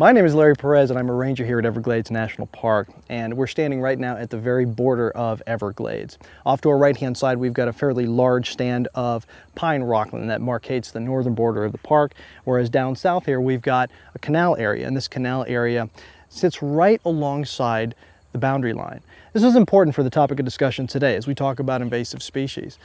My 0.00 0.12
name 0.12 0.24
is 0.24 0.34
Larry 0.34 0.56
Perez 0.56 0.88
and 0.88 0.98
I'm 0.98 1.10
a 1.10 1.12
ranger 1.12 1.44
here 1.44 1.58
at 1.58 1.66
Everglades 1.66 2.10
National 2.10 2.46
Park 2.46 2.88
and 3.10 3.36
we're 3.36 3.46
standing 3.46 3.82
right 3.82 3.98
now 3.98 4.16
at 4.16 4.30
the 4.30 4.38
very 4.38 4.64
border 4.64 5.10
of 5.10 5.42
Everglades. 5.46 6.16
Off 6.46 6.62
to 6.62 6.70
our 6.70 6.78
right 6.78 6.96
hand 6.96 7.18
side 7.18 7.36
we've 7.36 7.52
got 7.52 7.68
a 7.68 7.72
fairly 7.74 8.06
large 8.06 8.50
stand 8.50 8.88
of 8.94 9.26
pine 9.56 9.82
rockland 9.82 10.30
that 10.30 10.40
markates 10.40 10.90
the 10.90 11.00
northern 11.00 11.34
border 11.34 11.66
of 11.66 11.72
the 11.72 11.78
park 11.78 12.12
whereas 12.44 12.70
down 12.70 12.96
south 12.96 13.26
here 13.26 13.42
we've 13.42 13.60
got 13.60 13.90
a 14.14 14.18
canal 14.18 14.56
area 14.56 14.86
and 14.86 14.96
this 14.96 15.06
canal 15.06 15.44
area 15.46 15.90
sits 16.30 16.62
right 16.62 17.02
alongside 17.04 17.94
the 18.32 18.38
boundary 18.38 18.72
line. 18.72 19.02
This 19.34 19.42
is 19.42 19.54
important 19.54 19.94
for 19.94 20.02
the 20.02 20.08
topic 20.08 20.38
of 20.38 20.46
discussion 20.46 20.86
today 20.86 21.14
as 21.14 21.26
we 21.26 21.34
talk 21.34 21.60
about 21.60 21.82
invasive 21.82 22.22
species. 22.22 22.78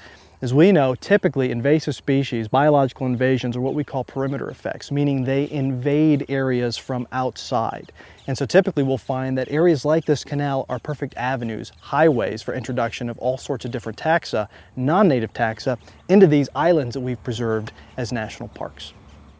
As 0.45 0.53
we 0.53 0.71
know, 0.71 0.93
typically 0.93 1.49
invasive 1.49 1.95
species, 1.95 2.47
biological 2.47 3.07
invasions, 3.07 3.57
are 3.57 3.61
what 3.61 3.73
we 3.73 3.83
call 3.83 4.03
perimeter 4.03 4.47
effects, 4.47 4.91
meaning 4.91 5.23
they 5.23 5.49
invade 5.49 6.23
areas 6.29 6.77
from 6.77 7.07
outside. 7.11 7.91
And 8.27 8.37
so 8.37 8.45
typically 8.45 8.83
we'll 8.83 8.99
find 8.99 9.39
that 9.39 9.49
areas 9.49 9.85
like 9.85 10.05
this 10.05 10.23
canal 10.23 10.67
are 10.69 10.77
perfect 10.77 11.17
avenues, 11.17 11.71
highways 11.79 12.43
for 12.43 12.53
introduction 12.53 13.09
of 13.09 13.17
all 13.17 13.39
sorts 13.39 13.65
of 13.65 13.71
different 13.71 13.97
taxa, 13.97 14.47
non-native 14.75 15.33
taxa, 15.33 15.79
into 16.09 16.27
these 16.27 16.47
islands 16.53 16.93
that 16.93 17.01
we've 17.01 17.23
preserved 17.23 17.71
as 17.97 18.11
national 18.11 18.49
parks. 18.49 18.93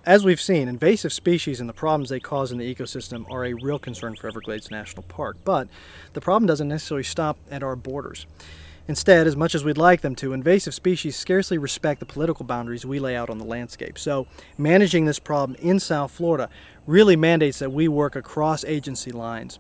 As 0.08 0.26
we've 0.26 0.42
seen, 0.42 0.68
invasive 0.68 1.14
species 1.14 1.60
and 1.60 1.70
the 1.70 1.74
problems 1.74 2.10
they 2.10 2.20
cause 2.20 2.52
in 2.52 2.58
the 2.58 2.74
ecosystem 2.74 3.30
are 3.30 3.46
a 3.46 3.54
real 3.54 3.78
concern 3.78 4.16
for 4.16 4.28
Everglades 4.28 4.72
National 4.72 5.04
Park, 5.04 5.38
but 5.46 5.68
the 6.14 6.22
problem 6.22 6.48
doesn't 6.48 6.68
necessarily 6.68 7.04
stop 7.04 7.38
at 7.52 7.62
our 7.62 7.76
borders. 7.76 8.26
Instead, 8.88 9.26
as 9.26 9.36
much 9.36 9.56
as 9.56 9.64
we'd 9.64 9.78
like 9.78 10.02
them 10.02 10.16
to, 10.16 10.32
invasive 10.32 10.74
species 10.74 11.16
scarcely 11.16 11.58
respect 11.58 12.00
the 12.00 12.06
political 12.06 12.46
boundaries 12.46 12.86
we 12.86 13.00
lay 13.00 13.16
out 13.16 13.32
on 13.32 13.40
the 13.40 13.46
landscape. 13.46 13.98
So 13.98 14.28
managing 14.58 15.06
this 15.06 15.18
problem 15.18 15.58
in 15.60 15.80
South 15.80 16.12
Florida 16.12 16.50
really 16.86 17.16
mandates 17.16 17.58
that 17.60 17.72
we 17.72 17.88
work 17.88 18.16
across 18.16 18.64
agency 18.64 19.12
lines. 19.12 19.58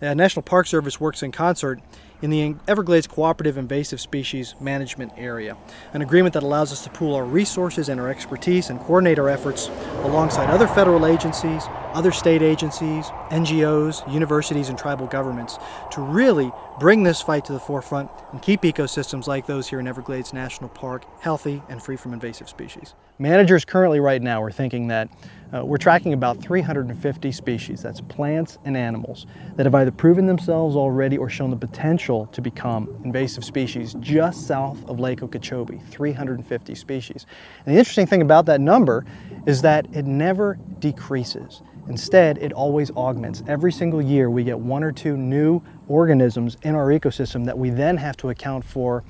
The 0.00 0.14
National 0.14 0.42
Park 0.42 0.68
Service 0.68 1.00
works 1.00 1.24
in 1.24 1.32
concert 1.32 1.80
in 2.22 2.30
the 2.30 2.54
Everglades 2.68 3.08
Cooperative 3.08 3.58
Invasive 3.58 4.00
Species 4.00 4.54
Management 4.60 5.12
Area, 5.16 5.56
an 5.92 6.02
agreement 6.02 6.34
that 6.34 6.42
allows 6.42 6.72
us 6.72 6.84
to 6.84 6.90
pool 6.90 7.14
our 7.16 7.24
resources 7.24 7.88
and 7.88 8.00
our 8.00 8.08
expertise 8.08 8.70
and 8.70 8.78
coordinate 8.80 9.18
our 9.18 9.28
efforts 9.28 9.68
alongside 10.02 10.50
other 10.50 10.68
federal 10.68 11.04
agencies, 11.04 11.64
other 11.94 12.12
state 12.12 12.42
agencies, 12.42 13.06
NGOs, 13.30 14.12
universities, 14.12 14.68
and 14.68 14.78
tribal 14.78 15.06
governments 15.06 15.58
to 15.92 16.00
really 16.00 16.52
bring 16.78 17.02
this 17.02 17.20
fight 17.20 17.44
to 17.46 17.52
the 17.52 17.60
forefront 17.60 18.10
and 18.32 18.40
keep 18.40 18.62
ecosystems 18.62 19.26
like 19.26 19.46
those 19.46 19.68
here 19.68 19.80
in 19.80 19.88
Everglades 19.88 20.32
National 20.32 20.68
Park 20.70 21.04
healthy 21.20 21.62
and 21.68 21.82
free 21.82 21.96
from 21.96 22.12
invasive 22.12 22.48
species. 22.48 22.94
Managers 23.18 23.64
currently 23.64 23.98
right 23.98 24.22
now 24.22 24.40
are 24.42 24.52
thinking 24.52 24.88
that 24.88 25.08
uh, 25.54 25.64
we're 25.64 25.78
tracking 25.78 26.12
about 26.12 26.42
350 26.42 27.32
species, 27.32 27.82
that's 27.82 28.00
plants 28.02 28.58
and 28.64 28.76
animals, 28.76 29.26
that 29.56 29.64
have 29.64 29.74
either 29.74 29.90
proven 29.90 30.26
themselves 30.26 30.76
already 30.76 31.16
or 31.16 31.30
shown 31.30 31.50
the 31.50 31.56
potential 31.56 32.26
to 32.26 32.40
become 32.42 32.88
invasive 33.04 33.44
species 33.44 33.94
just 34.00 34.46
south 34.46 34.78
of 34.88 35.00
Lake 35.00 35.22
Okeechobee, 35.22 35.80
350 35.90 36.74
species. 36.74 37.26
And 37.64 37.74
the 37.74 37.78
interesting 37.78 38.06
thing 38.06 38.20
about 38.20 38.46
that 38.46 38.60
number 38.60 39.06
is 39.46 39.62
that 39.62 39.86
it 39.94 40.04
never 40.04 40.58
decreases. 40.80 41.62
Instead, 41.88 42.36
it 42.38 42.52
always 42.52 42.90
augments. 42.90 43.42
Every 43.48 43.72
single 43.72 44.02
year 44.02 44.28
we 44.28 44.44
get 44.44 44.58
one 44.58 44.84
or 44.84 44.92
two 44.92 45.16
new 45.16 45.62
organisms 45.88 46.58
in 46.62 46.74
our 46.74 46.88
ecosystem 46.88 47.46
that 47.46 47.56
we 47.56 47.70
then 47.70 47.96
have 47.96 48.16
to 48.18 48.28
account 48.28 48.64
for 48.64 49.04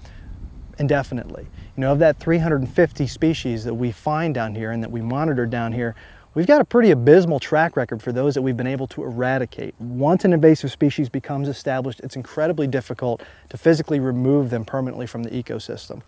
indefinitely. 0.79 1.47
You 1.77 1.81
know, 1.81 1.93
of 1.93 1.99
that 1.99 2.19
350 2.19 3.07
species 3.09 3.65
that 3.65 3.75
we 3.75 3.91
find 3.91 4.35
down 4.35 4.55
here 4.55 4.71
and 4.71 4.83
that 4.83 4.91
we 4.91 5.01
monitor 5.01 5.47
down 5.47 5.73
here, 5.73 5.97
we've 6.35 6.47
got 6.47 6.61
a 6.61 6.65
pretty 6.65 6.91
abysmal 6.91 7.41
track 7.41 7.77
record 7.77 8.03
for 8.03 8.13
those 8.13 8.35
that 8.35 8.43
we've 8.43 8.57
been 8.57 8.67
able 8.67 8.87
to 8.89 9.03
eradicate. 9.03 9.75
Once 9.81 10.25
an 10.25 10.33
invasive 10.33 10.71
species 10.71 11.09
becomes 11.09 11.49
established, 11.49 12.01
it's 12.01 12.17
incredibly 12.17 12.67
difficult 12.67 13.23
to 13.49 13.57
physically 13.57 14.01
remove 14.01 14.51
them 14.51 14.65
permanently 14.65 15.07
from 15.07 15.23
the 15.23 15.31
ecosystem. 15.31 16.03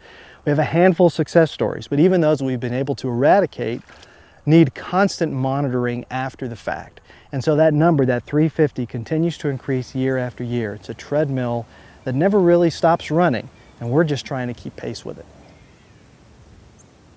We 0.44 0.50
have 0.50 0.58
a 0.58 0.64
handful 0.64 1.06
of 1.06 1.12
success 1.12 1.50
stories, 1.50 1.88
but 1.88 1.98
even 1.98 2.20
those 2.20 2.42
we've 2.42 2.60
been 2.60 2.74
able 2.74 2.94
to 2.96 3.08
eradicate 3.08 3.82
need 4.46 4.74
constant 4.74 5.32
monitoring 5.32 6.04
after 6.10 6.48
the 6.48 6.56
fact. 6.56 7.00
And 7.32 7.44
so 7.44 7.56
that 7.56 7.74
number, 7.74 8.04
that 8.06 8.24
350, 8.24 8.86
continues 8.86 9.38
to 9.38 9.48
increase 9.48 9.94
year 9.94 10.18
after 10.18 10.42
year. 10.42 10.74
It's 10.74 10.88
a 10.88 10.94
treadmill 10.94 11.66
that 12.04 12.14
never 12.14 12.40
really 12.40 12.70
stops 12.70 13.10
running, 13.10 13.48
and 13.78 13.90
we're 13.90 14.04
just 14.04 14.24
trying 14.26 14.48
to 14.48 14.54
keep 14.54 14.76
pace 14.76 15.04
with 15.04 15.18
it. 15.18 15.26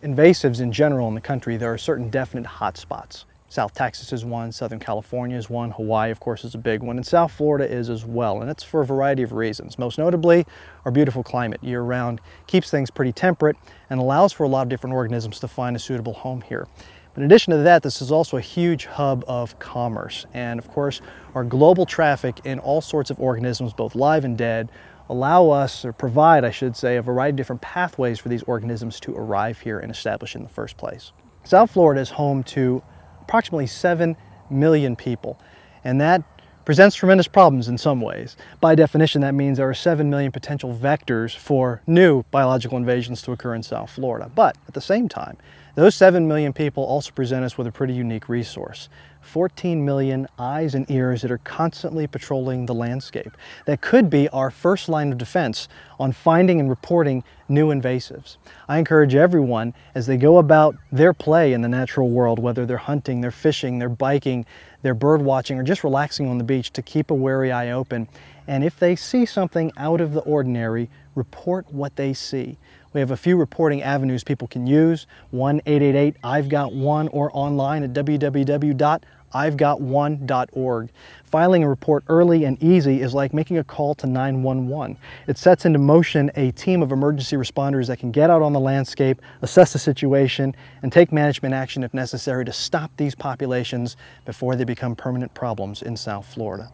Invasives 0.04 0.60
in 0.60 0.74
general 0.74 1.08
in 1.08 1.16
the 1.16 1.22
country, 1.22 1.56
there 1.56 1.72
are 1.72 1.78
certain 1.78 2.10
definite 2.10 2.46
hotspots. 2.46 3.24
South 3.48 3.74
Texas 3.74 4.12
is 4.12 4.26
one, 4.26 4.52
Southern 4.52 4.80
California 4.80 5.38
is 5.38 5.50
one, 5.50 5.72
Hawaii, 5.72 6.12
of 6.12 6.20
course, 6.20 6.44
is 6.44 6.54
a 6.54 6.58
big 6.58 6.84
one, 6.84 6.98
and 6.98 7.08
South 7.08 7.32
Florida 7.32 7.72
is 7.72 7.90
as 7.90 8.04
well, 8.04 8.42
and 8.42 8.52
it's 8.52 8.64
for 8.64 8.82
a 8.82 8.86
variety 8.86 9.24
of 9.24 9.32
reasons. 9.32 9.80
Most 9.80 9.98
notably, 9.98 10.46
our 10.84 10.92
beautiful 10.92 11.24
climate 11.24 11.64
year-round 11.64 12.20
keeps 12.48 12.70
things 12.70 12.92
pretty 12.92 13.14
temperate 13.14 13.56
and 13.90 13.98
allows 13.98 14.34
for 14.34 14.44
a 14.44 14.50
lot 14.50 14.64
of 14.64 14.70
different 14.70 14.94
organisms 14.94 15.40
to 15.40 15.48
find 15.48 15.74
a 15.74 15.80
suitable 15.80 16.14
home 16.14 16.42
here. 16.42 16.68
But 17.14 17.22
in 17.22 17.26
addition 17.28 17.52
to 17.52 17.60
that, 17.60 17.84
this 17.84 18.02
is 18.02 18.12
also 18.12 18.36
a 18.36 18.42
huge 18.42 18.86
hub 18.86 19.24
of 19.26 19.58
commerce. 19.60 20.26
And 20.34 20.60
of 20.60 20.68
course, 20.68 21.00
our 21.34 21.46
global 21.46 21.86
traffic 21.86 22.42
in 22.44 22.60
all 22.60 22.82
sorts 22.82 23.10
of 23.10 23.22
organisms, 23.22 23.72
both 23.72 23.96
live 23.96 24.26
and 24.26 24.38
dead, 24.38 24.68
allow 25.14 25.50
us, 25.50 25.86
or 25.86 25.94
provide, 25.94 26.44
I 26.44 26.52
should 26.52 26.76
say, 26.76 26.98
a 26.98 27.02
variety 27.02 27.32
of 27.32 27.38
different 27.38 27.62
pathways 27.62 28.20
for 28.20 28.30
these 28.30 28.44
organisms 28.44 29.00
to 29.02 29.16
arrive 29.16 29.60
here 29.60 29.80
and 29.80 29.92
establish 29.92 30.36
in 30.36 30.44
the 30.44 30.50
first 30.50 30.76
place. 30.76 31.12
South 31.44 31.72
Florida 31.72 32.02
is 32.02 32.10
home 32.10 32.44
to 32.44 32.82
approximately 33.22 33.68
7 33.68 34.18
million 34.50 34.96
people, 34.96 35.40
and 35.84 36.02
that 36.02 36.24
presents 36.66 36.96
tremendous 36.96 37.28
problems 37.28 37.68
in 37.68 37.78
some 37.78 38.02
ways. 38.02 38.36
By 38.60 38.74
definition, 38.76 39.22
that 39.22 39.34
means 39.34 39.58
there 39.58 39.70
are 39.70 39.74
7 39.74 40.10
million 40.10 40.32
potential 40.32 40.76
vectors 40.76 41.36
for 41.36 41.82
new 41.86 42.24
biological 42.32 42.78
invasions 42.78 43.22
to 43.24 43.34
occur 43.34 43.54
in 43.54 43.64
South 43.64 43.92
Florida. 43.92 44.32
But 44.34 44.58
at 44.68 44.74
the 44.74 44.82
same 44.82 45.10
time, 45.10 45.38
those 45.76 45.96
7 45.96 46.28
million 46.28 46.54
people 46.54 46.84
also 46.84 47.12
present 47.12 47.44
us 47.44 47.58
with 47.58 47.68
a 47.68 47.72
pretty 47.72 47.94
unique 47.94 48.30
resource. 48.30 48.90
14 49.34 49.84
million 49.84 50.28
eyes 50.38 50.76
and 50.76 50.90
ears 50.92 51.24
that 51.24 51.32
are 51.32 51.40
constantly 51.40 52.06
patrolling 52.06 52.68
the 52.68 52.74
landscape. 52.76 53.32
That 53.66 53.82
could 53.82 54.08
be 54.08 54.30
our 54.30 54.52
first 54.52 54.88
line 54.88 55.12
of 55.12 55.18
defense 55.18 55.68
on 56.00 56.12
finding 56.12 56.60
and 56.60 56.70
reporting 56.70 57.24
new 57.50 57.70
invasives. 57.70 58.38
I 58.70 58.78
encourage 58.78 59.16
everyone 59.16 59.74
as 59.96 60.06
they 60.06 60.18
go 60.18 60.38
about 60.38 60.76
their 60.92 61.14
play 61.14 61.54
in 61.54 61.62
the 61.62 61.68
natural 61.68 62.10
world, 62.10 62.38
whether 62.38 62.68
they're 62.68 62.78
hunting, 62.78 63.22
they're 63.22 63.32
fishing, 63.32 63.80
they're 63.80 63.90
biking, 63.90 64.46
they're 64.84 64.94
bird 64.94 65.24
watching, 65.24 65.58
or 65.58 65.64
just 65.64 65.84
relaxing 65.84 66.28
on 66.30 66.38
the 66.38 66.44
beach 66.44 66.72
to 66.74 66.84
keep 66.84 67.10
a 67.10 67.16
wary 67.16 67.52
eye 67.52 67.72
open. 67.72 68.08
And 68.48 68.64
if 68.64 68.78
they 68.78 68.96
see 68.96 69.26
something 69.26 69.72
out 69.78 70.00
of 70.00 70.14
the 70.14 70.22
ordinary, 70.22 70.90
report 71.16 71.72
what 71.72 71.96
they 71.96 72.14
see. 72.14 72.58
We 72.94 73.00
have 73.00 73.12
a 73.12 73.18
few 73.18 73.38
reporting 73.38 73.82
avenues 73.82 74.24
people 74.24 74.48
can 74.48 74.68
use. 74.68 75.08
1-888-I've 75.34 76.48
got 76.48 76.74
one 76.74 77.08
or 77.08 77.32
online 77.34 77.82
at 77.84 77.94
www.i'vegotone.org. 77.94 80.90
Filing 81.26 81.64
a 81.64 81.70
report 81.70 82.04
early 82.08 82.46
and 82.46 82.62
easy 82.62 83.02
is 83.02 83.16
like 83.16 83.34
making 83.34 83.58
a 83.58 83.64
call 83.64 83.96
to 83.96 84.06
911. 84.06 84.98
It 85.26 85.40
sets 85.40 85.66
into 85.66 85.80
motion 85.80 86.30
a 86.36 86.52
team 86.52 86.84
of 86.84 86.92
emergency 86.92 87.36
responders 87.36 87.88
that 87.88 87.98
can 87.98 88.12
get 88.12 88.30
out 88.30 88.44
on 88.44 88.54
the 88.54 88.60
landscape, 88.60 89.20
assess 89.42 89.74
the 89.74 89.80
situation, 89.80 90.56
and 90.84 90.94
take 90.94 91.12
management 91.12 91.56
action 91.56 91.84
if 91.84 91.96
necessary 91.96 92.46
to 92.46 92.54
stop 92.54 92.92
these 92.98 93.16
populations 93.16 93.98
before 94.26 94.56
they 94.56 94.64
become 94.64 94.96
permanent 94.96 95.34
problems 95.34 95.82
in 95.82 95.98
South 95.98 96.32
Florida. 96.32 96.70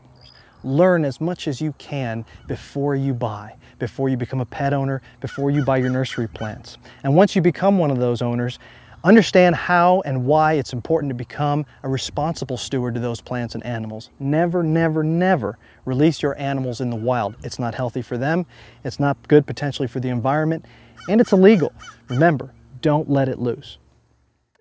Learn 0.64 1.06
as 1.06 1.22
much 1.22 1.48
as 1.48 1.62
you 1.62 1.74
can 1.78 2.26
before 2.48 2.96
you 2.96 3.14
buy, 3.14 3.56
before 3.80 4.10
you 4.10 4.18
become 4.18 4.42
a 4.42 4.46
pet 4.46 4.74
owner, 4.74 5.02
before 5.22 5.52
you 5.52 5.64
buy 5.64 5.78
your 5.78 5.90
nursery 5.90 6.28
plants. 6.28 6.78
And 7.04 7.16
once 7.16 7.36
you 7.36 7.42
become 7.42 7.78
one 7.78 7.92
of 7.92 7.98
those 7.98 8.22
owners, 8.22 8.60
understand 9.04 9.56
how 9.56 10.02
and 10.06 10.26
why 10.26 10.54
it's 10.54 10.74
important 10.74 11.10
to 11.10 11.16
become 11.16 11.66
a 11.84 11.90
responsible 11.90 12.58
steward 12.58 12.94
to 12.96 13.00
those 13.00 13.22
plants 13.22 13.56
and 13.56 13.66
animals. 13.66 14.10
Never, 14.20 14.64
never, 14.64 15.04
never 15.04 15.58
release 15.86 16.22
your 16.22 16.38
animals 16.38 16.82
in 16.82 16.90
the 16.90 16.96
wild. 16.96 17.36
It's 17.44 17.60
not 17.60 17.76
healthy 17.76 18.02
for 18.02 18.18
them, 18.18 18.46
it's 18.84 19.00
not 19.00 19.18
good 19.28 19.48
potentially 19.48 19.88
for 19.88 20.00
the 20.00 20.10
environment, 20.10 20.66
and 21.08 21.22
it's 21.22 21.32
illegal. 21.32 21.72
Remember, 22.10 22.54
don't 22.82 23.10
let 23.10 23.30
it 23.30 23.40
loose. 23.40 23.78